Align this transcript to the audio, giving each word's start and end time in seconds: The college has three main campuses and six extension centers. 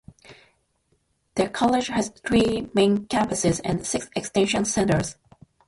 The 1.35 1.47
college 1.47 1.89
has 1.89 2.09
three 2.09 2.71
main 2.73 3.05
campuses 3.05 3.61
and 3.63 3.85
six 3.85 4.09
extension 4.15 4.65
centers. 4.65 5.15